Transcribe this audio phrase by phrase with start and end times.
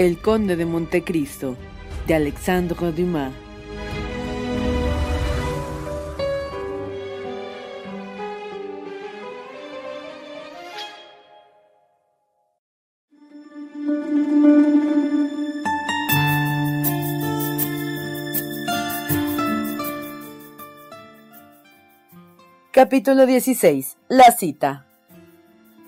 [0.00, 1.58] El Conde de Montecristo,
[2.06, 3.34] de Alexandre Dumas.
[22.70, 23.98] Capítulo 16.
[24.08, 24.86] La cita.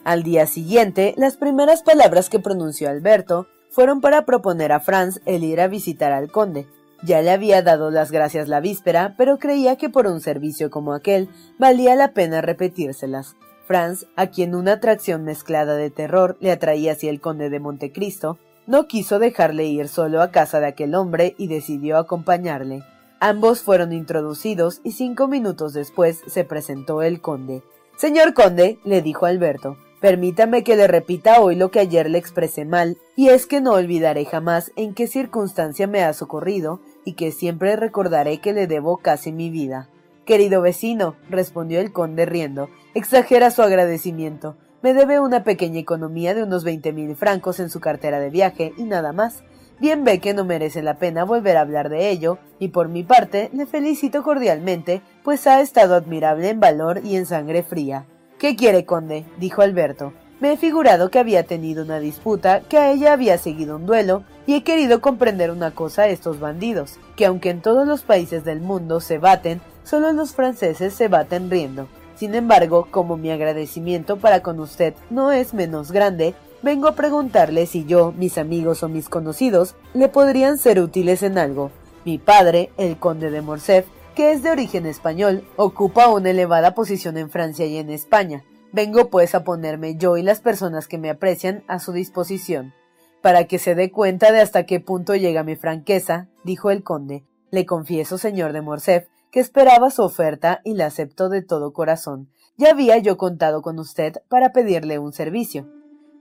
[0.05, 5.43] Al día siguiente, las primeras palabras que pronunció Alberto fueron para proponer a Franz el
[5.43, 6.67] ir a visitar al conde.
[7.03, 10.93] Ya le había dado las gracias la víspera, pero creía que por un servicio como
[10.93, 13.35] aquel valía la pena repetírselas.
[13.67, 18.39] Franz, a quien una atracción mezclada de terror le atraía hacia el conde de Montecristo,
[18.67, 22.85] no quiso dejarle ir solo a casa de aquel hombre y decidió acompañarle.
[23.19, 27.63] Ambos fueron introducidos y cinco minutos después se presentó el conde.
[27.97, 32.65] Señor conde, le dijo Alberto, permítame que le repita hoy lo que ayer le expresé
[32.65, 37.31] mal, y es que no olvidaré jamás en qué circunstancia me ha socorrido y que
[37.31, 39.89] siempre recordaré que le debo casi mi vida.
[40.27, 44.57] Querido vecino, respondió el conde riendo, exagera su agradecimiento.
[44.83, 48.73] Me debe una pequeña economía de unos veinte mil francos en su cartera de viaje
[48.77, 49.45] y nada más.
[49.79, 53.05] Bien ve que no merece la pena volver a hablar de ello, y por mi
[53.05, 58.07] parte le felicito cordialmente, pues ha estado admirable en valor y en sangre fría.
[58.43, 59.25] ¿Qué quiere, conde?
[59.39, 60.13] dijo Alberto.
[60.41, 64.25] Me he figurado que había tenido una disputa, que a ella había seguido un duelo,
[64.49, 68.45] y he querido comprender una cosa a estos bandidos, que aunque en todos los países
[68.45, 71.87] del mundo se baten, solo los franceses se baten riendo.
[72.17, 77.67] Sin embargo, como mi agradecimiento para con usted no es menos grande, Vengo a preguntarle
[77.67, 81.73] si yo, mis amigos o mis conocidos le podrían ser útiles en algo.
[82.05, 87.17] Mi padre, el conde de Morcerf, que es de origen español, ocupa una elevada posición
[87.17, 88.45] en Francia y en España.
[88.73, 92.75] Vengo pues a ponerme yo y las personas que me aprecian a su disposición.
[93.21, 97.25] Para que se dé cuenta de hasta qué punto llega mi franqueza, dijo el conde,
[97.51, 102.31] le confieso, señor de Morcerf, que esperaba su oferta y la acepto de todo corazón.
[102.57, 105.69] Ya había yo contado con usted para pedirle un servicio.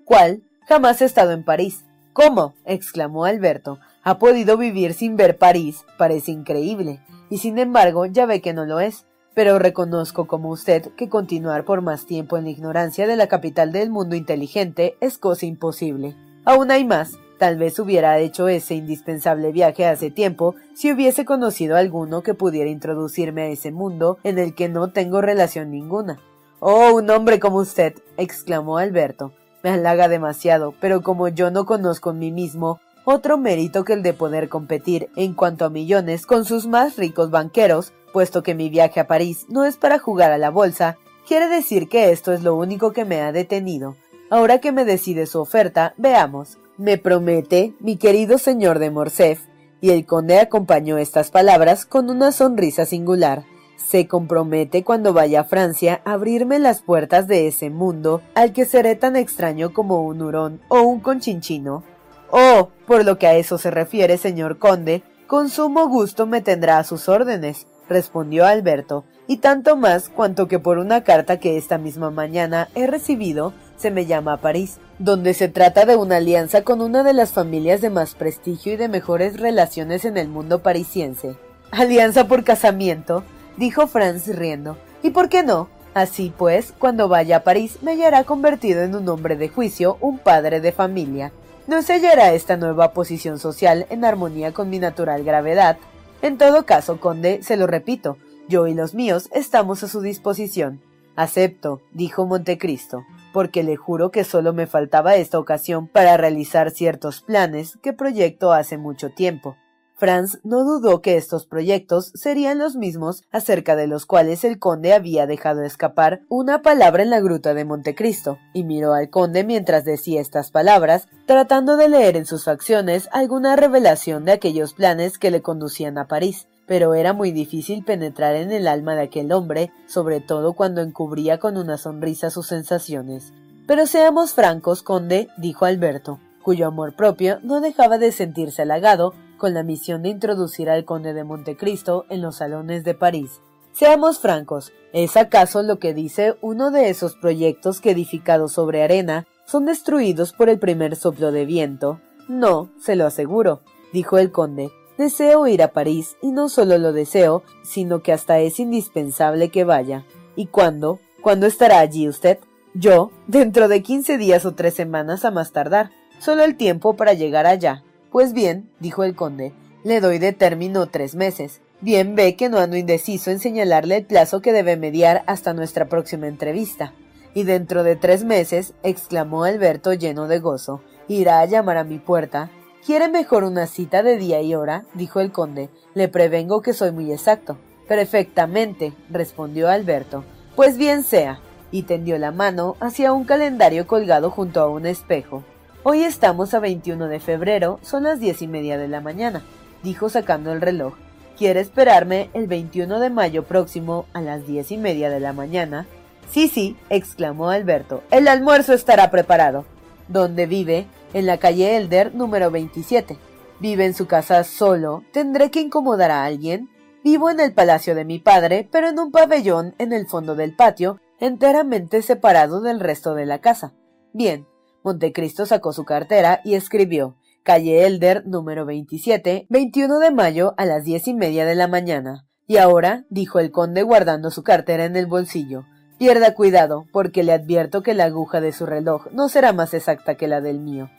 [0.06, 0.44] ¿Cuál?
[0.68, 1.86] Jamás he estado en París.
[2.14, 2.54] ¿Cómo?
[2.66, 3.80] exclamó Alberto.
[4.04, 5.84] ¿Ha podido vivir sin ver París?
[5.98, 7.02] Parece increíble.
[7.32, 9.06] Y sin embargo, ya ve que no lo es.
[9.34, 13.72] Pero reconozco como usted que continuar por más tiempo en la ignorancia de la capital
[13.72, 16.16] del mundo inteligente es cosa imposible.
[16.46, 17.18] Aún hay más.
[17.40, 22.36] Tal vez hubiera hecho ese indispensable viaje hace tiempo si hubiese conocido a alguno que
[22.36, 26.20] pudiera introducirme a ese mundo en el que no tengo relación ninguna.
[26.60, 27.96] Oh, un hombre como usted.
[28.18, 29.32] exclamó Alberto
[29.64, 34.04] me halaga demasiado, pero como yo no conozco en mí mismo otro mérito que el
[34.04, 38.70] de poder competir en cuanto a millones con sus más ricos banqueros, puesto que mi
[38.70, 42.44] viaje a París no es para jugar a la bolsa, quiere decir que esto es
[42.44, 43.96] lo único que me ha detenido.
[44.30, 46.58] Ahora que me decide su oferta, veamos.
[46.78, 49.42] Me promete, mi querido señor de Morcerf,
[49.82, 53.44] y el conde acompañó estas palabras con una sonrisa singular
[53.92, 58.64] se compromete cuando vaya a Francia a abrirme las puertas de ese mundo al que
[58.64, 61.84] seré tan extraño como un hurón o un conchinchino.
[62.32, 66.78] Oh, por lo que a eso se refiere, señor conde, con sumo gusto me tendrá
[66.78, 71.78] a sus órdenes, respondió Alberto, y tanto más cuanto que por una carta que esta
[71.78, 76.64] misma mañana he recibido se me llama a París, donde se trata de una alianza
[76.64, 80.60] con una de las familias de más prestigio y de mejores relaciones en el mundo
[80.60, 81.36] parisiense.
[81.72, 83.24] Alianza por casamiento,
[83.58, 84.78] dijo Franz riendo.
[85.02, 85.70] ¿Y por qué no?
[85.94, 90.20] Así pues, cuando vaya a París me hallará convertido en un hombre de juicio, un
[90.20, 91.32] padre de familia.
[91.68, 95.78] ¿No se hallará esta nueva posición social en armonía con mi natural gravedad?
[96.24, 98.18] En todo caso, conde, se lo repito,
[98.50, 100.82] yo y los míos estamos a su disposición.
[101.16, 107.22] Acepto, dijo Montecristo, porque le juro que solo me faltaba esta ocasión para realizar ciertos
[107.22, 109.56] planes que proyecto hace mucho tiempo.
[110.02, 114.94] Franz no dudó que estos proyectos serían los mismos acerca de los cuales el conde
[114.94, 119.86] había dejado escapar una palabra en la gruta de Montecristo, y miró al conde mientras
[119.86, 125.30] decía estas palabras, tratando de leer en sus facciones alguna revelación de aquellos planes que
[125.30, 129.72] le conducían a París pero era muy difícil penetrar en el alma de aquel hombre,
[129.88, 133.34] sobre todo cuando encubría con una sonrisa sus sensaciones.
[133.68, 139.56] Pero seamos francos, conde, dijo Alberto, cuyo amor propio no dejaba de sentirse halagado con
[139.56, 143.42] la misión de introducir al conde de Montecristo en los salones de París.
[143.74, 149.26] Seamos francos, ¿es acaso lo que dice uno de esos proyectos que edificados sobre arena
[149.48, 152.00] son destruidos por el primer soplo de viento?
[152.28, 153.62] No, se lo aseguro,
[153.92, 158.38] dijo el conde, Deseo ir a París y no solo lo deseo, sino que hasta
[158.38, 160.06] es indispensable que vaya.
[160.36, 161.00] ¿Y cuándo?
[161.24, 162.38] ¿Cuándo estará allí usted?
[162.76, 165.90] Yo, dentro de quince días o tres semanas a más tardar.
[166.20, 167.84] Solo el tiempo para llegar allá.
[168.12, 169.54] Pues bien, dijo el conde,
[169.84, 171.62] le doy de término tres meses.
[171.80, 175.86] Bien ve que no ando indeciso en señalarle el plazo que debe mediar hasta nuestra
[175.86, 176.94] próxima entrevista.
[177.34, 181.98] Y dentro de tres meses, exclamó Alberto lleno de gozo, irá a llamar a mi
[181.98, 182.52] puerta
[182.86, 184.86] ¿Quiere mejor una cita de día y hora?
[184.96, 185.70] dijo el conde.
[185.94, 187.60] Le prevengo que soy muy exacto.
[187.88, 190.24] Perfectamente, respondió Alberto.
[190.56, 195.44] Pues bien sea, y tendió la mano hacia un calendario colgado junto a un espejo.
[195.84, 199.42] Hoy estamos a 21 de febrero, son las diez y media de la mañana,
[199.82, 200.94] dijo sacando el reloj.
[201.38, 205.88] ¿Quiere esperarme el 21 de mayo próximo a las diez y media de la mañana?
[206.30, 208.04] Sí, sí, exclamó Alberto.
[208.12, 209.66] El almuerzo estará preparado.
[210.08, 210.86] ¿Dónde vive?
[211.14, 213.18] en la calle Elder número 27.
[213.60, 215.04] Vive en su casa solo.
[215.12, 216.70] ¿Tendré que incomodar a alguien?
[217.04, 220.56] Vivo en el palacio de mi padre, pero en un pabellón en el fondo del
[220.56, 223.74] patio, enteramente separado del resto de la casa.
[224.14, 224.51] Bien.
[224.84, 230.84] Montecristo sacó su cartera y escribió Calle Elder número 27, 21 de mayo a las
[230.84, 232.26] diez y media de la mañana.
[232.48, 235.66] Y ahora, dijo el conde guardando su cartera en el bolsillo,
[235.98, 240.16] pierda cuidado, porque le advierto que la aguja de su reloj no será más exacta
[240.16, 240.90] que la del mío.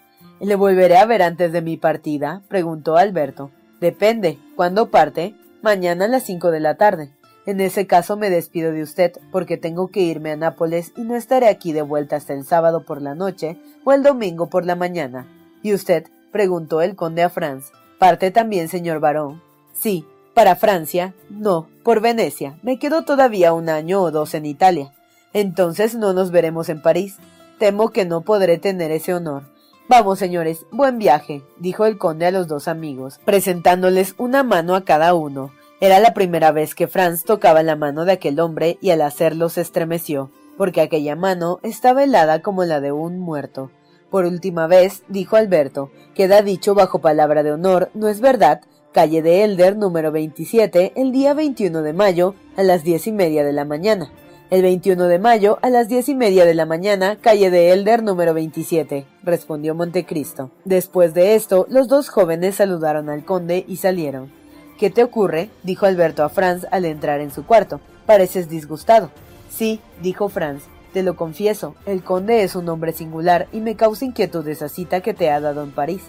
[0.40, 2.42] ¿Le volveré a ver antes de mi partida?
[2.48, 3.50] preguntó Alberto.
[3.80, 4.38] Depende.
[4.56, 5.36] ¿Cuándo parte?
[5.60, 7.12] Mañana a las cinco de la tarde.
[7.44, 11.16] En ese caso me despido de usted, porque tengo que irme a Nápoles y no
[11.16, 14.76] estaré aquí de vuelta hasta el sábado por la noche o el domingo por la
[14.76, 15.26] mañana.
[15.62, 16.06] ¿Y usted?
[16.30, 17.72] preguntó el conde a Franz.
[17.98, 19.42] ¿Parte también, señor barón?
[19.72, 20.04] Sí.
[20.34, 21.14] ¿Para Francia?
[21.28, 22.58] No, por Venecia.
[22.62, 24.92] Me quedo todavía un año o dos en Italia.
[25.34, 27.16] Entonces no nos veremos en París.
[27.58, 29.42] Temo que no podré tener ese honor.
[29.88, 34.84] Vamos, señores, buen viaje, dijo el conde a los dos amigos, presentándoles una mano a
[34.84, 35.52] cada uno.
[35.82, 39.48] Era la primera vez que Franz tocaba la mano de aquel hombre y al hacerlo
[39.48, 43.72] se estremeció, porque aquella mano estaba helada como la de un muerto.
[44.08, 48.60] Por última vez, dijo Alberto, queda dicho bajo palabra de honor, ¿no es verdad?
[48.92, 53.42] Calle de Elder, número 27, el día 21 de mayo, a las diez y media
[53.42, 54.12] de la mañana
[54.50, 58.02] el 21 de mayo a las diez y media de la mañana, calle de Elder
[58.02, 60.50] número 27, respondió Montecristo.
[60.66, 64.41] Después de esto, los dos jóvenes saludaron al conde y salieron.
[64.78, 65.50] ¿Qué te ocurre?
[65.62, 67.80] dijo Alberto a Franz al entrar en su cuarto.
[68.06, 69.10] Pareces disgustado.
[69.50, 70.62] Sí, dijo Franz.
[70.92, 75.00] Te lo confieso, el conde es un hombre singular y me causa inquietud esa cita
[75.00, 76.02] que te ha dado en París.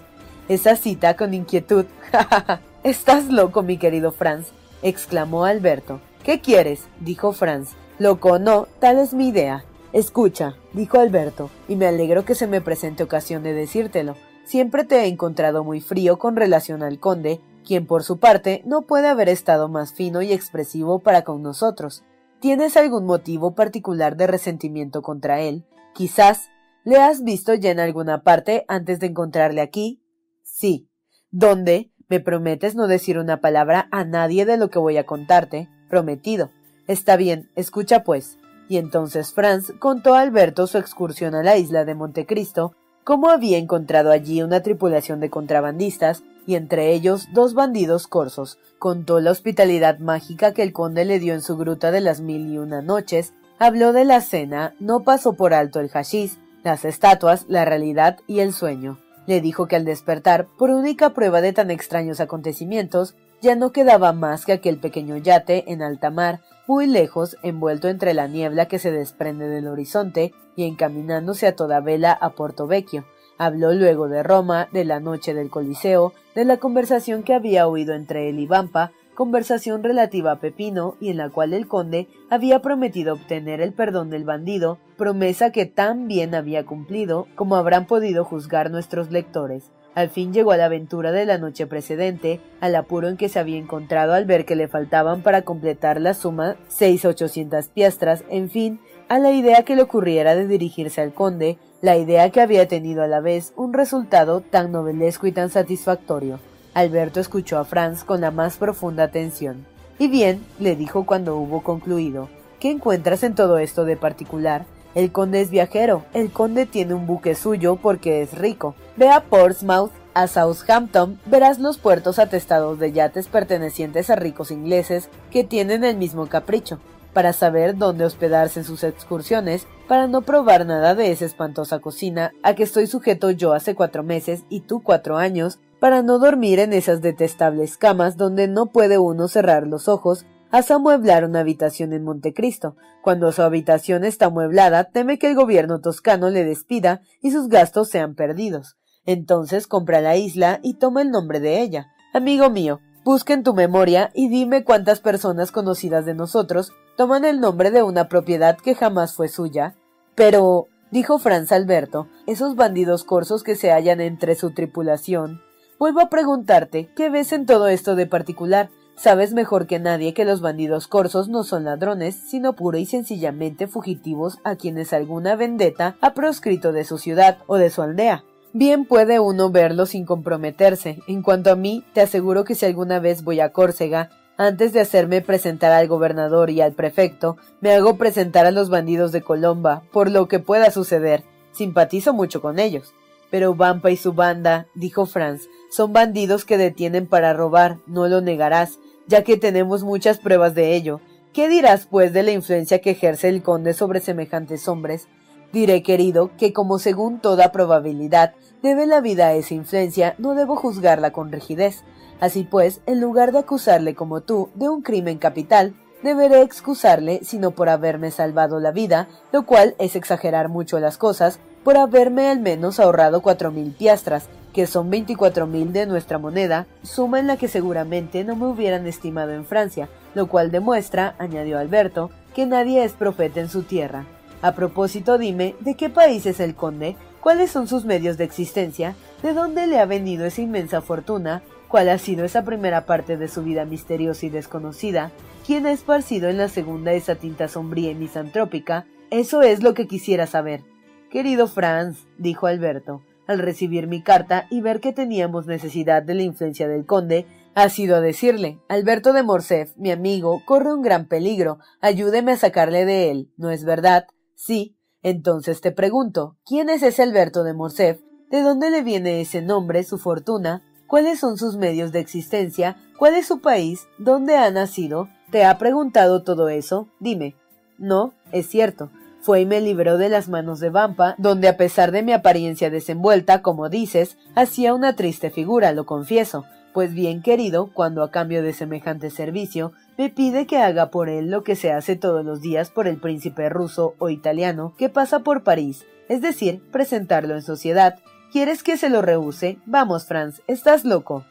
[0.50, 1.86] Esa cita con inquietud.
[2.84, 4.48] Estás loco, mi querido Franz,
[4.82, 6.02] exclamó Alberto.
[6.24, 6.82] ¿Qué quieres?
[7.00, 7.70] dijo Franz.
[7.98, 9.64] Loco no, tal es mi idea.
[9.94, 14.16] Escucha, dijo Alberto, y me alegro que se me presente ocasión de decírtelo.
[14.44, 18.84] Siempre te he encontrado muy frío con relación al conde, quien por su parte no
[18.84, 22.04] puede haber estado más fino y expresivo para con nosotros.
[22.40, 25.66] ¿Tienes algún motivo particular de resentimiento contra él?
[25.94, 26.50] Quizás.
[26.84, 30.04] ¿Le has visto ya en alguna parte antes de encontrarle aquí?
[30.44, 30.90] Sí.
[31.32, 31.94] ¿Dónde?
[32.10, 35.70] ¿Me prometes no decir una palabra a nadie de lo que voy a contarte?
[35.90, 36.52] Prometido.
[36.86, 38.38] Está bien, escucha pues.
[38.68, 43.58] Y entonces Franz contó a Alberto su excursión a la isla de Montecristo, cómo había
[43.58, 48.60] encontrado allí una tripulación de contrabandistas y entre ellos dos bandidos corsos.
[48.80, 52.52] Contó la hospitalidad mágica que el conde le dio en su gruta de las mil
[52.52, 57.46] y una noches, habló de la cena, no pasó por alto el hashish, las estatuas,
[57.48, 59.00] la realidad y el sueño.
[59.26, 64.14] Le dijo que al despertar, por única prueba de tan extraños acontecimientos, ya no quedaba
[64.14, 68.80] más que aquel pequeño yate en alta mar, muy lejos, envuelto entre la niebla que
[68.80, 73.06] se desprende del horizonte y encaminándose a toda vela a Porto Vecchio.
[73.44, 77.94] Habló luego de Roma, de la noche del Coliseo, de la conversación que había oído
[77.94, 82.62] entre él y Vampa, conversación relativa a Pepino y en la cual el conde había
[82.62, 88.24] prometido obtener el perdón del bandido, promesa que tan bien había cumplido como habrán podido
[88.24, 89.72] juzgar nuestros lectores.
[89.94, 93.40] Al fin llegó a la aventura de la noche precedente, al apuro en que se
[93.40, 98.50] había encontrado al ver que le faltaban para completar la suma seis ochocientas piastras, en
[98.50, 102.66] fin, a la idea que le ocurriera de dirigirse al conde, la idea que había
[102.70, 106.40] tenido a la vez un resultado tan novelesco y tan satisfactorio.
[106.74, 109.66] Alberto escuchó a Franz con la más profunda atención.
[110.00, 112.30] Y bien, le dijo cuando hubo concluido,
[112.62, 114.66] ¿qué encuentras en todo esto de particular?
[114.96, 118.76] El conde es viajero, el conde tiene un buque suyo porque es rico.
[118.96, 125.10] Ve a Portsmouth, a Southampton, verás los puertos atestados de yates pertenecientes a ricos ingleses
[125.32, 126.80] que tienen el mismo capricho,
[127.14, 132.32] para saber dónde hospedarse en sus excursiones, para no probar nada de esa espantosa cocina
[132.42, 136.60] a que estoy sujeto yo hace cuatro meses y tú cuatro años, para no dormir
[136.60, 141.94] en esas detestables camas donde no puede uno cerrar los ojos hasta amueblar una habitación
[141.94, 142.76] en Montecristo.
[143.02, 147.90] Cuando su habitación está amueblada, teme que el gobierno toscano le despida y sus gastos
[147.90, 148.78] sean perdidos.
[149.06, 151.88] Entonces compra la isla y toma el nombre de ella.
[152.14, 157.40] Amigo mío, busca en tu memoria y dime cuántas personas conocidas de nosotros toman el
[157.40, 159.76] nombre de una propiedad que jamás fue suya.
[160.16, 165.42] Pero, dijo Franz Alberto, esos bandidos corsos que se hallan entre su tripulación,
[165.84, 168.70] Vuelvo a preguntarte, ¿qué ves en todo esto de particular?
[168.96, 173.68] Sabes mejor que nadie que los bandidos corsos no son ladrones, sino pura y sencillamente
[173.68, 178.24] fugitivos a quienes alguna vendetta ha proscrito de su ciudad o de su aldea.
[178.54, 181.00] Bien puede uno verlo sin comprometerse.
[181.10, 184.82] En cuanto a mí, te aseguro que si alguna vez voy a Córcega, antes de
[184.82, 189.84] hacerme presentar al gobernador y al prefecto, me hago presentar a los bandidos de Colomba,
[189.92, 191.24] por lo que pueda suceder.
[191.52, 192.94] Simpatizo mucho con ellos.
[193.30, 198.22] Pero Vampa y su banda, dijo Franz, son bandidos que detienen para robar, no lo
[198.22, 201.02] negarás, ya que tenemos muchas pruebas de ello.
[201.34, 205.08] ¿Qué dirás, pues, de la influencia que ejerce el conde sobre semejantes hombres?
[205.52, 210.56] Diré, querido, que como según toda probabilidad debe la vida a esa influencia, no debo
[210.56, 211.84] juzgarla con rigidez.
[212.20, 217.52] Así pues, en lugar de acusarle como tú de un crimen capital, deberé excusarle, sino
[217.52, 222.40] por haberme salvado la vida, lo cual es exagerar mucho las cosas, por haberme al
[222.40, 227.38] menos ahorrado cuatro mil piastras, que son veinticuatro mil de nuestra moneda, suma en la
[227.38, 232.84] que seguramente no me hubieran estimado en Francia, lo cual demuestra, añadió Alberto, que nadie
[232.84, 234.06] es profeta en su tierra.
[234.42, 236.98] A propósito, dime, ¿de qué país es el conde?
[237.22, 238.96] ¿Cuáles son sus medios de existencia?
[239.22, 241.42] ¿De dónde le ha venido esa inmensa fortuna?
[241.74, 245.12] ¿Cuál ha sido esa primera parte de su vida misteriosa y desconocida?
[245.44, 248.86] ¿Quién ha esparcido en la segunda esa tinta sombría y misantrópica?
[249.10, 250.62] Eso es lo que quisiera saber.
[251.10, 256.22] Querido Franz, dijo Alberto, al recibir mi carta y ver que teníamos necesidad de la
[256.22, 257.26] influencia del conde,
[257.56, 262.38] ha sido a decirle Alberto de Morcerf, mi amigo, corre un gran peligro, ayúdeme a
[262.38, 264.06] sacarle de él, ¿no es verdad?
[264.36, 264.78] Sí.
[265.02, 268.00] Entonces te pregunto, ¿quién es ese Alberto de Morcerf?
[268.30, 270.62] ¿De dónde le viene ese nombre, su fortuna?
[270.94, 272.78] ¿Cuáles son sus medios de existencia?
[273.00, 273.88] ¿Cuál es su país?
[273.98, 275.10] ¿Dónde ha nacido?
[275.32, 276.88] ¿Te ha preguntado todo eso?
[277.00, 277.34] Dime.
[277.80, 278.92] No, es cierto.
[279.20, 282.70] Fue y me libró de las manos de Vampa, donde a pesar de mi apariencia
[282.70, 288.44] desenvuelta, como dices, hacía una triste figura, lo confieso, pues bien querido, cuando a cambio
[288.44, 292.40] de semejante servicio, me pide que haga por él lo que se hace todos los
[292.40, 297.42] días por el príncipe ruso o italiano que pasa por París, es decir, presentarlo en
[297.42, 297.96] sociedad.
[298.34, 299.60] ¿Quieres que se lo rehúse?
[299.68, 301.24] Vamos, Franz, estás loco.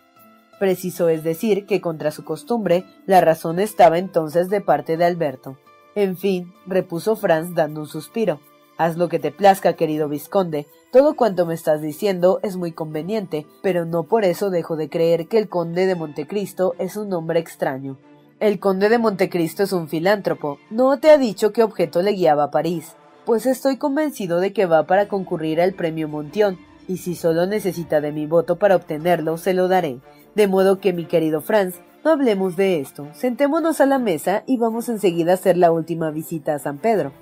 [0.61, 5.59] Preciso es decir que contra su costumbre, la razón estaba entonces de parte de Alberto.
[5.97, 8.39] En fin, repuso Franz dando un suspiro.
[8.79, 10.69] Haz lo que te plazca, querido vizconde.
[10.93, 15.27] Todo cuanto me estás diciendo es muy conveniente, pero no por eso dejo de creer
[15.27, 17.99] que el conde de Montecristo es un hombre extraño.
[18.39, 20.61] El conde de Montecristo es un filántropo.
[20.71, 22.95] No te ha dicho qué objeto le guiaba a París.
[23.27, 28.01] Pues estoy convencido de que va para concurrir al premio Montión, y si solo necesita
[28.01, 30.01] de mi voto para obtenerlo, se lo daré.
[30.35, 34.57] De modo que, mi querido Franz, no hablemos de esto, sentémonos a la mesa y
[34.57, 37.13] vamos enseguida a hacer la última visita a San Pedro.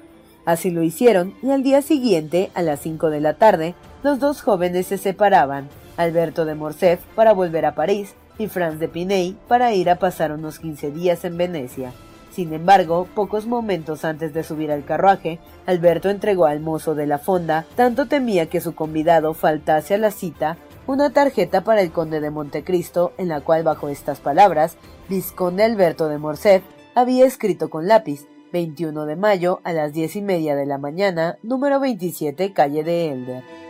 [0.46, 4.40] Así lo hicieron, y al día siguiente, a las cinco de la tarde, los dos
[4.40, 9.74] jóvenes se separaban, Alberto de Morcerf para volver a París y Franz de Piney para
[9.74, 11.92] ir a pasar unos quince días en Venecia.
[12.30, 17.18] Sin embargo, pocos momentos antes de subir al carruaje, Alberto entregó al mozo de la
[17.18, 20.56] fonda, tanto temía que su convidado faltase a la cita,
[20.86, 24.76] una tarjeta para el conde de Montecristo, en la cual bajo estas palabras,
[25.08, 30.22] Visconde Alberto de Morcerf había escrito con lápiz, 21 de mayo a las diez y
[30.22, 33.69] media de la mañana, número 27, calle de Elder.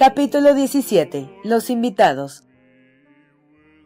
[0.00, 1.28] Capítulo 17.
[1.44, 2.44] Los invitados.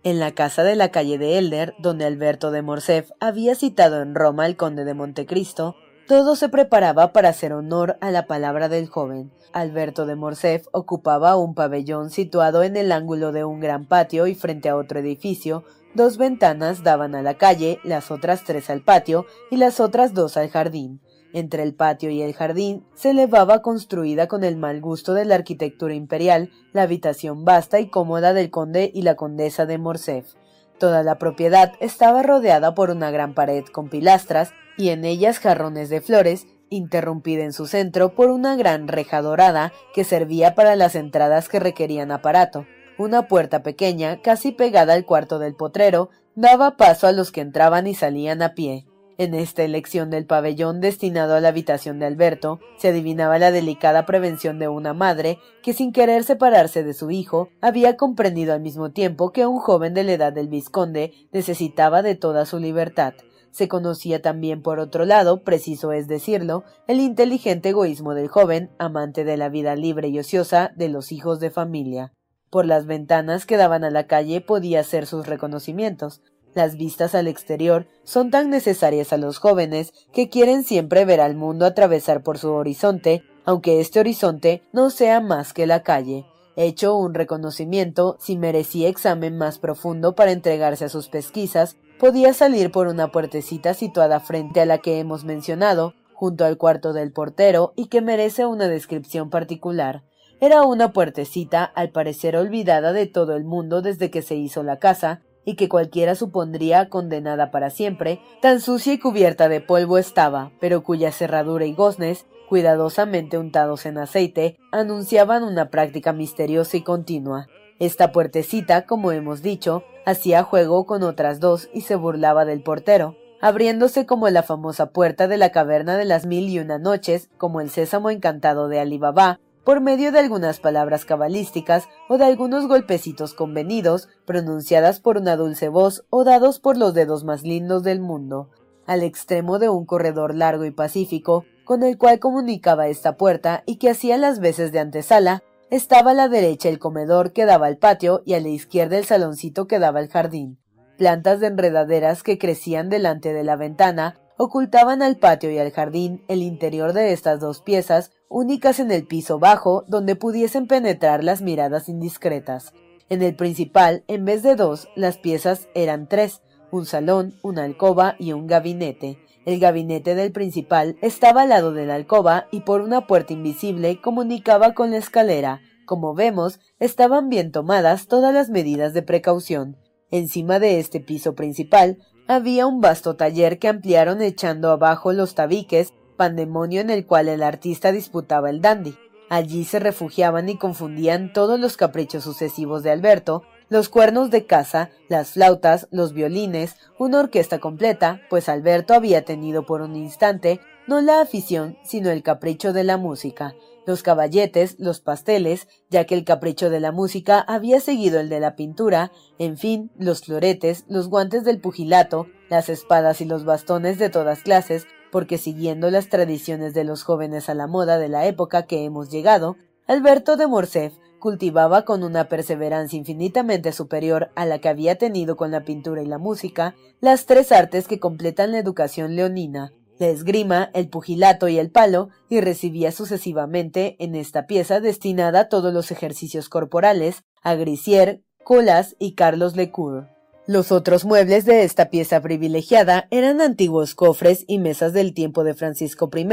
[0.04, 4.14] En la casa de la calle de Elder, donde Alberto de Morcerf había citado en
[4.14, 5.74] Roma al conde de Montecristo,
[6.06, 9.32] todo se preparaba para hacer honor a la palabra del joven.
[9.52, 14.36] Alberto de Morcerf ocupaba un pabellón situado en el ángulo de un gran patio y
[14.36, 15.64] frente a otro edificio.
[15.96, 20.36] Dos ventanas daban a la calle, las otras tres al patio y las otras dos
[20.36, 21.00] al jardín.
[21.34, 25.34] Entre el patio y el jardín se elevaba construida con el mal gusto de la
[25.34, 30.34] arquitectura imperial la habitación vasta y cómoda del conde y la condesa de Morcerf.
[30.78, 35.88] Toda la propiedad estaba rodeada por una gran pared con pilastras y en ellas jarrones
[35.88, 40.94] de flores, interrumpida en su centro por una gran reja dorada que servía para las
[40.94, 42.64] entradas que requerían aparato.
[42.96, 47.88] Una puerta pequeña, casi pegada al cuarto del potrero, daba paso a los que entraban
[47.88, 48.86] y salían a pie.
[49.16, 54.06] En esta elección del pabellón destinado a la habitación de Alberto, se adivinaba la delicada
[54.06, 58.90] prevención de una madre que sin querer separarse de su hijo, había comprendido al mismo
[58.90, 63.14] tiempo que un joven de la edad del vizconde necesitaba de toda su libertad.
[63.52, 69.22] Se conocía también por otro lado, preciso es decirlo, el inteligente egoísmo del joven, amante
[69.22, 72.12] de la vida libre y ociosa de los hijos de familia.
[72.50, 76.20] Por las ventanas que daban a la calle podía hacer sus reconocimientos,
[76.54, 81.34] las vistas al exterior son tan necesarias a los jóvenes que quieren siempre ver al
[81.34, 86.24] mundo atravesar por su horizonte, aunque este horizonte no sea más que la calle.
[86.56, 92.70] Hecho un reconocimiento, si merecía examen más profundo para entregarse a sus pesquisas, podía salir
[92.70, 97.72] por una puertecita situada frente a la que hemos mencionado, junto al cuarto del portero
[97.76, 100.04] y que merece una descripción particular.
[100.40, 104.78] Era una puertecita al parecer olvidada de todo el mundo desde que se hizo la
[104.78, 110.52] casa, y que cualquiera supondría condenada para siempre, tan sucia y cubierta de polvo estaba,
[110.60, 117.48] pero cuya cerradura y goznes, cuidadosamente untados en aceite, anunciaban una práctica misteriosa y continua.
[117.78, 123.16] Esta puertecita, como hemos dicho, hacía juego con otras dos y se burlaba del portero,
[123.40, 127.60] abriéndose como la famosa puerta de la caverna de las mil y una noches, como
[127.60, 132.68] el sésamo encantado de Ali Baba, por medio de algunas palabras cabalísticas o de algunos
[132.68, 138.00] golpecitos convenidos, pronunciadas por una dulce voz o dados por los dedos más lindos del
[138.00, 138.50] mundo,
[138.86, 143.76] al extremo de un corredor largo y pacífico, con el cual comunicaba esta puerta y
[143.76, 147.78] que hacía las veces de antesala, estaba a la derecha el comedor que daba al
[147.78, 150.58] patio y a la izquierda el saloncito que daba al jardín.
[150.98, 156.24] Plantas de enredaderas que crecían delante de la ventana ocultaban al patio y al jardín
[156.28, 161.40] el interior de estas dos piezas únicas en el piso bajo donde pudiesen penetrar las
[161.40, 162.72] miradas indiscretas.
[163.08, 166.42] En el principal, en vez de dos, las piezas eran tres,
[166.72, 169.20] un salón, una alcoba y un gabinete.
[169.46, 174.00] El gabinete del principal estaba al lado de la alcoba y por una puerta invisible
[174.00, 175.60] comunicaba con la escalera.
[175.86, 179.76] Como vemos, estaban bien tomadas todas las medidas de precaución.
[180.10, 185.92] Encima de este piso principal había un vasto taller que ampliaron echando abajo los tabiques
[186.16, 188.96] pandemonio en el cual el artista disputaba el dandy.
[189.28, 194.90] Allí se refugiaban y confundían todos los caprichos sucesivos de Alberto, los cuernos de caza,
[195.08, 201.00] las flautas, los violines, una orquesta completa, pues Alberto había tenido por un instante no
[201.00, 203.54] la afición, sino el capricho de la música,
[203.86, 208.40] los caballetes, los pasteles, ya que el capricho de la música había seguido el de
[208.40, 213.98] la pintura, en fin, los floretes, los guantes del pugilato, las espadas y los bastones
[213.98, 218.26] de todas clases, porque siguiendo las tradiciones de los jóvenes a la moda de la
[218.26, 219.54] época que hemos llegado,
[219.86, 225.52] Alberto de Morcerf cultivaba con una perseverancia infinitamente superior a la que había tenido con
[225.52, 230.70] la pintura y la música las tres artes que completan la educación leonina, la esgrima,
[230.74, 235.92] el pugilato y el palo, y recibía sucesivamente en esta pieza destinada a todos los
[235.92, 240.13] ejercicios corporales a Grisier, Colas y Carlos Lecour.
[240.46, 245.54] Los otros muebles de esta pieza privilegiada eran antiguos cofres y mesas del tiempo de
[245.54, 246.28] Francisco I,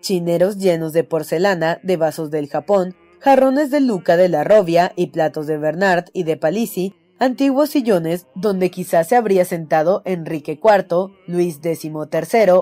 [0.00, 5.08] chineros llenos de porcelana, de vasos del Japón, jarrones de Luca de la Robia y
[5.08, 11.10] platos de Bernard y de Palisi, antiguos sillones donde quizás se habría sentado Enrique IV,
[11.26, 11.92] Luis XIII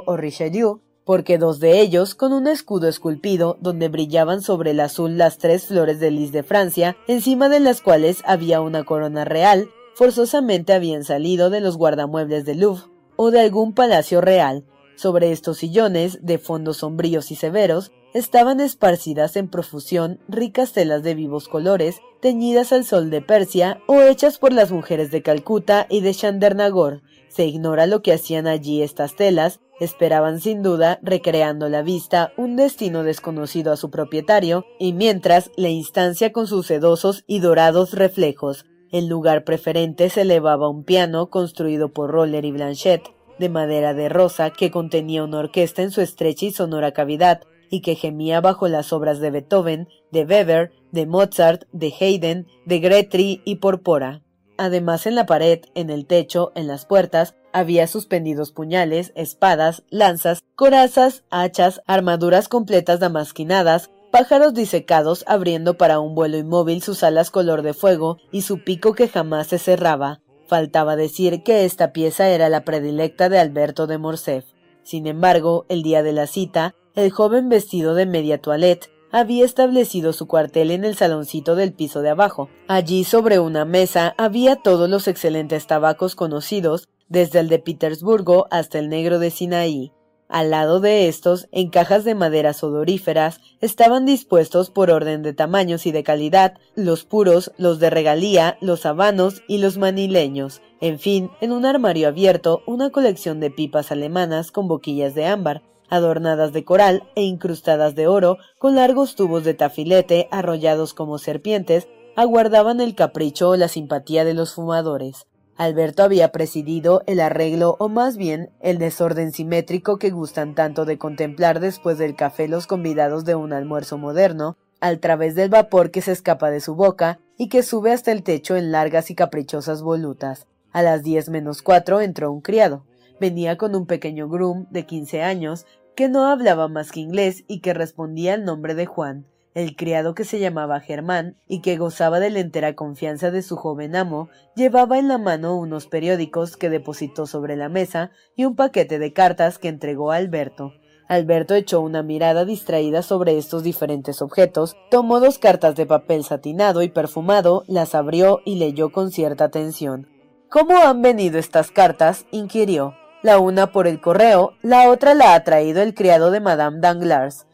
[0.07, 5.19] o Richelieu, porque dos de ellos, con un escudo esculpido donde brillaban sobre el azul
[5.19, 9.69] las tres flores de lis de Francia, encima de las cuales había una corona real,
[9.99, 12.85] forzosamente habían salido de los guardamuebles del Louvre
[13.17, 14.65] o de algún palacio real.
[14.95, 21.17] Sobre estos sillones, de fondos sombríos y severos, estaban esparcidas en profusión ricas telas de
[21.17, 26.01] vivos colores, teñidas al sol de Persia o hechas por las mujeres de Calcuta y
[26.01, 27.03] de Chandernagor.
[27.29, 32.55] Se ignora lo que hacían allí estas telas, esperaban sin duda, recreando la vista, un
[32.55, 38.65] destino desconocido a su propietario, y mientras la instancia con sus sedosos y dorados reflejos,
[38.93, 43.03] en lugar preferente se elevaba un piano construido por Roller y Blanchet,
[43.39, 47.83] de madera de rosa, que contenía una orquesta en su estrecha y sonora cavidad, y
[47.83, 53.43] que gemía bajo las obras de Beethoven, de Weber, de Mozart, de Haydn, de Gretry
[53.45, 54.23] y Porpora.
[54.57, 60.43] Además, en la pared, en el techo, en las puertas, había suspendidos puñales, espadas, lanzas,
[60.57, 67.63] corazas, hachas, armaduras completas damasquinadas, pájaros disecados abriendo para un vuelo inmóvil sus alas color
[67.63, 70.21] de fuego y su pico que jamás se cerraba.
[70.47, 74.47] Faltaba decir que esta pieza era la predilecta de Alberto de Morcerf.
[74.83, 80.13] Sin embargo, el día de la cita, el joven vestido de media toilette había establecido
[80.13, 82.49] su cuartel en el saloncito del piso de abajo.
[82.67, 88.79] Allí sobre una mesa había todos los excelentes tabacos conocidos, desde el de Petersburgo hasta
[88.79, 89.93] el negro de Sinaí.
[90.29, 95.87] Al lado de estos, en cajas de maderas odoríferas, estaban dispuestos por orden de tamaños
[95.87, 100.61] y de calidad los puros, los de regalía, los habanos y los manileños.
[100.83, 105.63] En fin, en un armario abierto, una colección de pipas alemanas con boquillas de ámbar,
[105.89, 111.89] adornadas de coral e incrustadas de oro, con largos tubos de tafilete arrollados como serpientes,
[112.17, 115.27] aguardaban el capricho o la simpatía de los fumadores.
[115.59, 120.99] Alberto había presidido el arreglo o más bien el desorden simétrico que gustan tanto de
[120.99, 126.01] contemplar después del café los convidados de un almuerzo moderno, al través del vapor que
[126.01, 129.83] se escapa de su boca y que sube hasta el techo en largas y caprichosas
[129.83, 130.47] volutas.
[130.71, 132.85] A las diez menos cuatro entró un criado.
[133.21, 135.67] Venía con un pequeño groom de quince años
[135.97, 139.27] que no hablaba más que inglés y que respondía al nombre de Juan
[139.59, 143.57] el criado que se llamaba Germán y que gozaba de la entera confianza de su
[143.57, 148.55] joven amo, llevaba en la mano unos periódicos que depositó sobre la mesa y un
[148.55, 150.75] paquete de cartas que entregó a Alberto.
[151.09, 156.83] Alberto echó una mirada distraída sobre estos diferentes objetos, tomó dos cartas de papel satinado
[156.83, 160.07] y perfumado, las abrió y leyó con cierta atención.
[160.49, 162.27] ¿Cómo han venido estas cartas?
[162.31, 162.95] inquirió.
[163.23, 167.48] La una por el correo, la otra la ha traído el criado de Madame Danglars.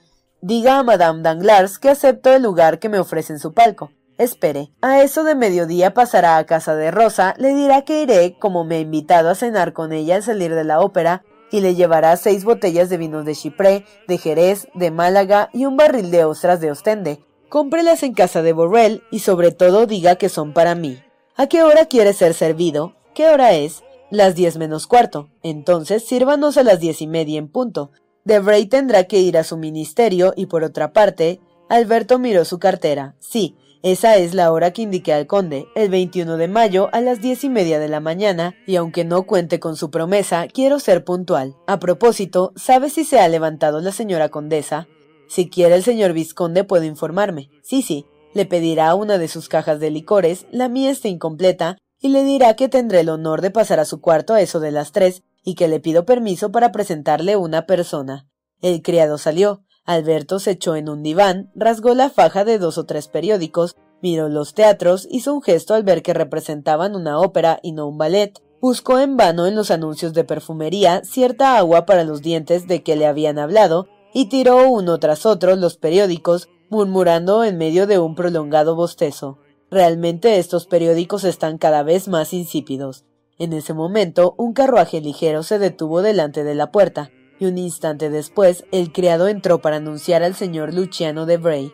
[0.47, 3.93] Diga a Madame Danglars que acepto el lugar que me ofrece en su palco.
[4.19, 8.63] Espere, a eso de mediodía pasará a casa de Rosa, le dirá que iré, como
[8.63, 12.15] me ha invitado a cenar con ella al salir de la ópera, y le llevará
[12.19, 16.61] seis botellas de vinos de Chypré, de Jerez, de Málaga y un barril de ostras
[16.61, 17.21] de Ostende.
[17.49, 21.03] Cómprelas en casa de Borrell y sobre todo diga que son para mí.
[21.37, 22.93] ¿A qué hora quiere ser servido?
[23.15, 23.83] ¿Qué hora es?
[24.11, 25.31] Las diez menos cuarto.
[25.43, 27.93] Entonces sírvanos a las diez y media en punto.
[28.25, 33.15] Debray tendrá que ir a su ministerio y por otra parte, Alberto miró su cartera.
[33.21, 37.21] Sí, esa es la hora que indiqué al conde, el 21 de mayo a las
[37.21, 41.05] diez y media de la mañana, y aunque no cuente con su promesa, quiero ser
[41.05, 41.55] puntual.
[41.67, 44.89] A propósito, ¿sabe si se ha levantado la señora condesa?
[45.29, 47.51] Si quiere el señor vizconde puedo informarme.
[47.63, 52.09] Sí, sí, le pedirá una de sus cajas de licores, la mía está incompleta, y
[52.09, 54.93] le dirá que tendré el honor de pasar a su cuarto a eso de las
[54.93, 58.29] tres y que le pido permiso para presentarle una persona.
[58.61, 59.63] El criado salió.
[59.85, 64.31] Alberto se echó en un diván, rasgó la faja de dos o tres periódicos, miró
[64.31, 68.33] los teatros, hizo un gesto al ver que representaban una ópera y no un ballet,
[68.63, 72.97] buscó en vano en los anuncios de perfumería cierta agua para los dientes de que
[72.97, 78.15] le habían hablado, y tiró uno tras otro los periódicos, murmurando en medio de un
[78.15, 79.39] prolongado bostezo.
[79.71, 83.05] Realmente estos periódicos están cada vez más insípidos.
[83.39, 88.11] En ese momento, un carruaje ligero se detuvo delante de la puerta, y un instante
[88.11, 91.73] después el criado entró para anunciar al señor Luciano de Bray,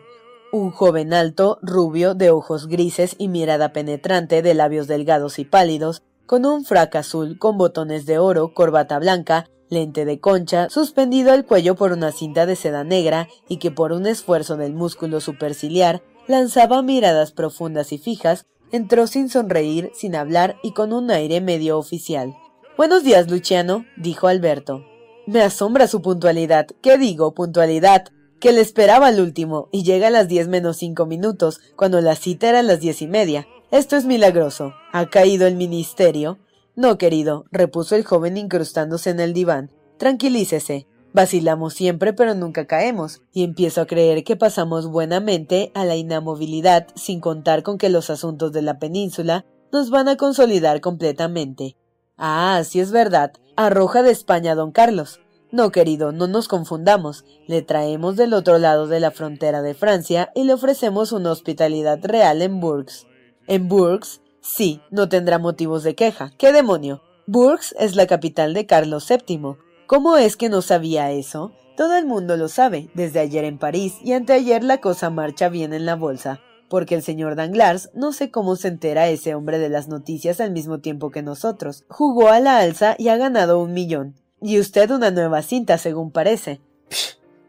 [0.51, 6.01] un joven alto, rubio, de ojos grises y mirada penetrante, de labios delgados y pálidos,
[6.25, 11.45] con un frac azul con botones de oro, corbata blanca, lente de concha, suspendido al
[11.45, 16.01] cuello por una cinta de seda negra y que por un esfuerzo del músculo superciliar
[16.27, 21.77] lanzaba miradas profundas y fijas, entró sin sonreír, sin hablar y con un aire medio
[21.77, 22.35] oficial.
[22.77, 24.85] Buenos días, Luciano, dijo Alberto.
[25.27, 26.67] Me asombra su puntualidad.
[26.81, 28.05] ¿Qué digo, puntualidad?
[28.39, 32.15] Que le esperaba al último, y llega a las diez menos cinco minutos, cuando la
[32.15, 33.47] cita era a las diez y media.
[33.69, 34.73] Esto es milagroso.
[34.91, 36.39] ¿Ha caído el ministerio?
[36.75, 39.71] No, querido, repuso el joven incrustándose en el diván.
[39.97, 40.87] Tranquilícese.
[41.13, 46.87] Vacilamos siempre, pero nunca caemos, y empiezo a creer que pasamos buenamente a la inamovilidad
[46.95, 51.75] sin contar con que los asuntos de la península nos van a consolidar completamente.
[52.17, 53.33] Ah, sí es verdad.
[53.55, 55.19] Arroja de España don Carlos.
[55.51, 57.25] No, querido, no nos confundamos.
[57.45, 61.99] Le traemos del otro lado de la frontera de Francia y le ofrecemos una hospitalidad
[62.03, 63.05] real en Bourges.
[63.47, 66.31] En Bourges, sí, no tendrá motivos de queja.
[66.37, 67.01] ¿Qué demonio?
[67.27, 69.57] Bourges es la capital de Carlos VII.
[69.91, 71.51] ¿Cómo es que no sabía eso?
[71.75, 75.73] Todo el mundo lo sabe, desde ayer en París y anteayer la cosa marcha bien
[75.73, 79.67] en la bolsa, porque el señor Danglars no sé cómo se entera ese hombre de
[79.67, 81.83] las noticias al mismo tiempo que nosotros.
[81.89, 84.15] Jugó a la alza y ha ganado un millón.
[84.41, 86.61] Y usted una nueva cinta, según parece.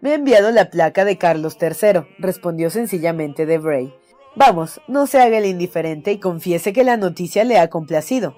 [0.00, 3.94] me ha enviado la placa de Carlos III, respondió sencillamente Debray.
[4.34, 8.34] Vamos, no se haga el indiferente y confiese que la noticia le ha complacido.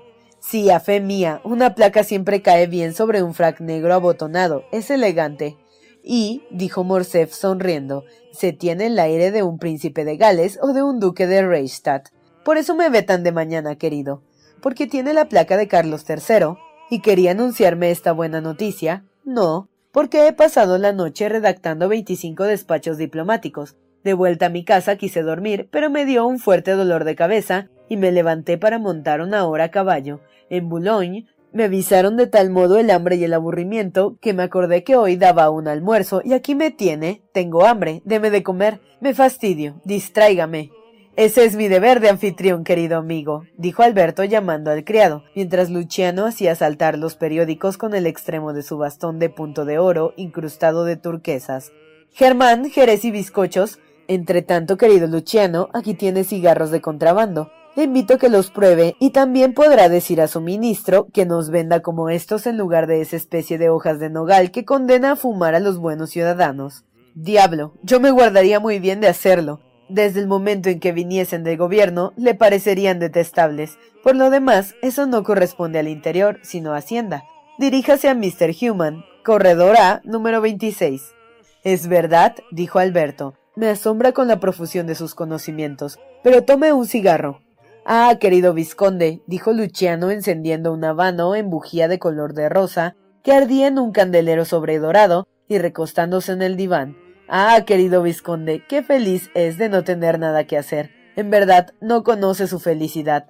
[0.47, 4.91] Sí, a fe mía, una placa siempre cae bien sobre un frac negro abotonado, es
[4.91, 5.57] elegante.
[6.03, 10.83] Y, dijo Morcerf sonriendo, se tiene el aire de un príncipe de Gales o de
[10.83, 12.11] un duque de Reichstadt.
[12.45, 14.23] Por eso me ve tan de mañana, querido.
[14.61, 16.59] Porque tiene la placa de Carlos III.
[16.91, 19.07] ¿Y quería anunciarme esta buena noticia?
[19.25, 24.97] No, porque he pasado la noche redactando veinticinco despachos diplomáticos, de vuelta a mi casa
[24.97, 29.21] quise dormir, pero me dio un fuerte dolor de cabeza y me levanté para montar
[29.21, 30.21] una hora a caballo.
[30.51, 34.83] En Boulogne me avisaron de tal modo el hambre y el aburrimiento que me acordé
[34.83, 37.23] que hoy daba un almuerzo y aquí me tiene.
[37.33, 38.81] Tengo hambre, deme de comer.
[39.01, 40.71] Me fastidio, distráigame.
[41.17, 46.27] Ese es mi deber de anfitrión, querido amigo, dijo Alberto llamando al criado, mientras Luciano
[46.27, 50.85] hacía saltar los periódicos con el extremo de su bastón de punto de oro incrustado
[50.85, 51.71] de turquesas.
[52.11, 57.51] Germán, Jerez y bizcochos entre tanto, querido Luciano, aquí tiene cigarros de contrabando.
[57.77, 61.81] Invito a que los pruebe y también podrá decir a su ministro que nos venda
[61.81, 65.57] como estos en lugar de esa especie de hojas de nogal que condena a fumar
[65.57, 66.85] a los buenos ciudadanos.
[67.17, 69.61] Diablo, yo me guardaría muy bien de hacerlo.
[69.89, 73.77] Desde el momento en que viniesen del gobierno, le parecerían detestables.
[74.05, 77.25] Por lo demás, eso no corresponde al interior, sino a Hacienda.
[77.59, 78.55] Diríjase a Mr.
[78.63, 81.03] Human, corredor A, número 26.
[81.65, 83.35] Es verdad, dijo Alberto.
[83.57, 85.99] Me asombra con la profusión de sus conocimientos.
[86.23, 87.44] Pero tome un cigarro.
[87.87, 93.33] Ah, querido vizconde, dijo Luciano encendiendo un habano en bujía de color de rosa que
[93.33, 96.97] ardía en un candelero sobredorado y recostándose en el diván.
[97.29, 100.93] Ah, querido vizconde, qué feliz es de no tener nada que hacer.
[101.15, 103.27] En verdad, no conoce su felicidad.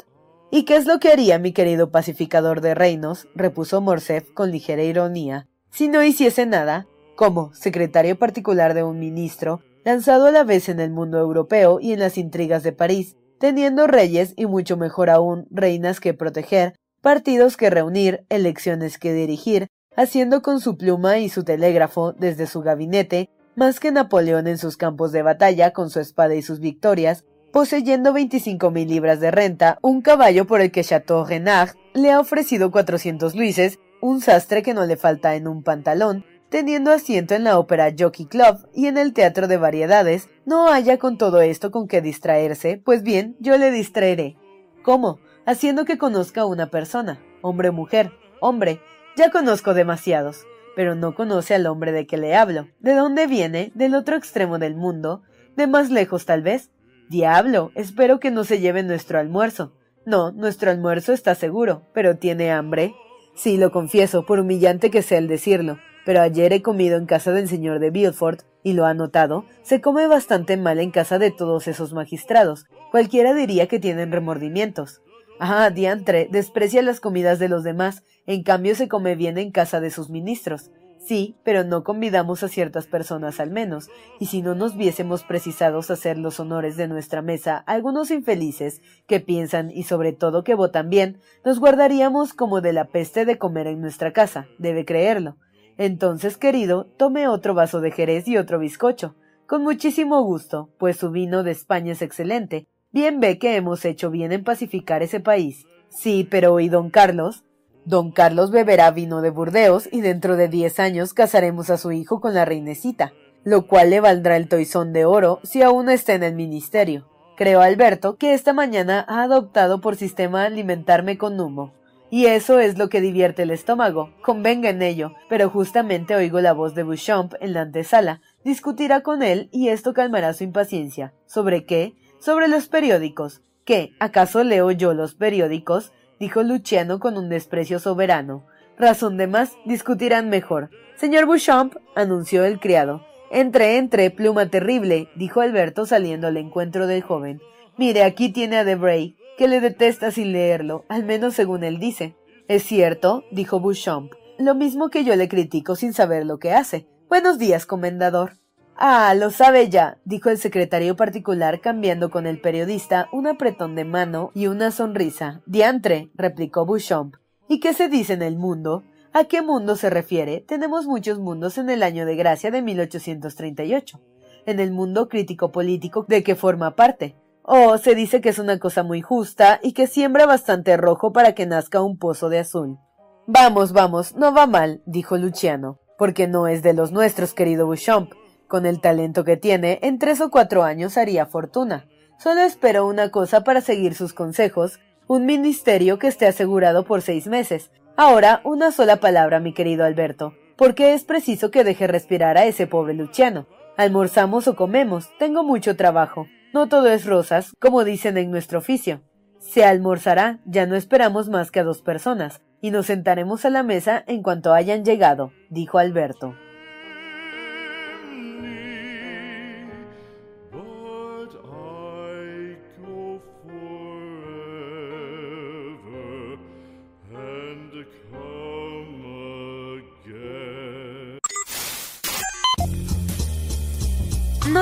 [0.52, 3.26] ¿Y qué es lo que haría mi querido pacificador de reinos?
[3.34, 5.48] repuso Morcerf con ligera ironía.
[5.70, 6.86] Si no hiciese nada,
[7.16, 11.92] como secretario particular de un ministro, lanzado a la vez en el mundo europeo y
[11.92, 17.56] en las intrigas de París, teniendo reyes y mucho mejor aún reinas que proteger, partidos
[17.56, 23.30] que reunir, elecciones que dirigir, haciendo con su pluma y su telégrafo desde su gabinete,
[23.56, 28.12] más que Napoleón en sus campos de batalla con su espada y sus victorias, poseyendo
[28.12, 32.72] veinticinco mil libras de renta, un caballo por el que Chateau Renard le ha ofrecido
[32.72, 37.59] cuatrocientos luises, un sastre que no le falta en un pantalón, teniendo asiento en la
[37.59, 41.88] ópera Jockey Club y en el teatro de variedades, no haya con todo esto con
[41.88, 44.37] que distraerse, pues bien, yo le distraeré.
[44.83, 45.18] ¿Cómo?
[45.46, 48.80] Haciendo que conozca a una persona, hombre o mujer, hombre,
[49.16, 52.68] ya conozco demasiados, pero no conoce al hombre de que le hablo.
[52.80, 53.72] ¿De dónde viene?
[53.74, 55.22] ¿Del otro extremo del mundo?
[55.57, 56.70] ¿De más lejos tal vez?
[57.09, 59.72] Diablo, espero que no se lleve nuestro almuerzo.
[60.07, 62.94] No, nuestro almuerzo está seguro, pero ¿tiene hambre?
[63.35, 67.32] Sí, lo confieso, por humillante que sea el decirlo pero ayer he comido en casa
[67.32, 71.30] del señor de Villefort, y lo ha notado, se come bastante mal en casa de
[71.30, 72.64] todos esos magistrados.
[72.90, 75.02] Cualquiera diría que tienen remordimientos.
[75.38, 79.80] Ah, diantre, desprecia las comidas de los demás, en cambio se come bien en casa
[79.80, 80.70] de sus ministros.
[81.04, 85.90] Sí, pero no convidamos a ciertas personas al menos, y si no nos viésemos precisados
[85.90, 90.54] a hacer los honores de nuestra mesa algunos infelices que piensan y sobre todo que
[90.54, 95.36] votan bien, nos guardaríamos como de la peste de comer en nuestra casa, debe creerlo.
[95.76, 99.16] Entonces, querido, tome otro vaso de jerez y otro bizcocho.
[99.46, 102.66] Con muchísimo gusto, pues su vino de España es excelente.
[102.92, 105.66] Bien ve que hemos hecho bien en pacificar ese país.
[105.88, 107.44] Sí, pero ¿y don Carlos?
[107.84, 112.20] Don Carlos beberá vino de Burdeos y dentro de diez años casaremos a su hijo
[112.20, 116.22] con la reinecita, lo cual le valdrá el toizón de oro si aún está en
[116.22, 117.06] el ministerio.
[117.37, 121.72] Creo, Alberto, que esta mañana ha adoptado por sistema alimentarme con humo.
[122.14, 126.53] Y eso es lo que divierte el estómago, convenga en ello, pero justamente oigo la
[126.53, 131.12] voz de Bouchamp en la antesala, discutirá con él y esto calmará su impaciencia.
[131.27, 131.96] ¿Sobre qué?
[132.20, 133.42] Sobre los periódicos.
[133.64, 133.94] ¿Qué?
[133.98, 135.92] ¿Acaso leo yo los periódicos?
[136.20, 138.46] dijo Luciano con un desprecio soberano.
[138.79, 140.70] Razón de más, discutirán mejor.
[140.94, 143.05] Señor Bouchamp, anunció el criado.
[143.33, 147.40] Entre, entre, pluma terrible, dijo Alberto saliendo al encuentro del joven.
[147.77, 152.16] Mire, aquí tiene a Debray, que le detesta sin leerlo, al menos según él dice.
[152.48, 156.86] Es cierto, dijo Bouchamp, lo mismo que yo le critico sin saber lo que hace.
[157.08, 158.32] Buenos días, comendador.
[158.76, 163.84] Ah, lo sabe ya, dijo el secretario particular cambiando con el periodista un apretón de
[163.84, 165.42] mano y una sonrisa.
[165.46, 167.14] Diantre, replicó Bouchamp.
[167.48, 168.82] ¿Y qué se dice en el mundo?
[169.12, 170.40] ¿A qué mundo se refiere?
[170.40, 174.00] Tenemos muchos mundos en el año de gracia de 1838.
[174.46, 177.14] En el mundo crítico político de que forma parte.
[177.46, 181.35] Oh, se dice que es una cosa muy justa y que siembra bastante rojo para
[181.35, 182.78] que nazca un pozo de azul.
[183.26, 188.12] Vamos, vamos, no va mal, dijo Luciano, porque no es de los nuestros, querido Bouchamp.
[188.48, 191.87] Con el talento que tiene, en tres o cuatro años haría fortuna.
[192.18, 197.26] Solo espero una cosa para seguir sus consejos, un ministerio que esté asegurado por seis
[197.26, 197.70] meses.
[197.94, 202.66] Ahora, una sola palabra, mi querido Alberto, porque es preciso que deje respirar a ese
[202.66, 203.46] pobre Luciano.
[203.76, 206.26] Almorzamos o comemos, tengo mucho trabajo.
[206.54, 209.02] No todo es rosas, como dicen en nuestro oficio.
[209.40, 213.64] Se almorzará, ya no esperamos más que a dos personas, y nos sentaremos a la
[213.64, 216.36] mesa en cuanto hayan llegado, dijo Alberto.